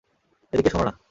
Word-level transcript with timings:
এদিকে 0.53 0.69
শোনো 0.69 0.83
না! 0.83 0.93